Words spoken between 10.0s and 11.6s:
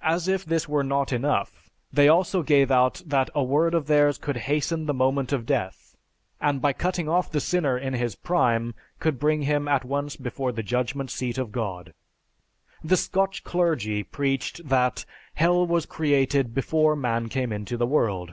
before the Judgment Seat of